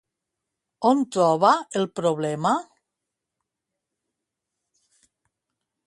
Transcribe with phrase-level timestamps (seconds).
[0.91, 1.51] On troba
[1.81, 2.55] el problema?